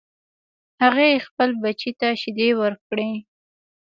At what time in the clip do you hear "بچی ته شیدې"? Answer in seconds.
1.61-2.49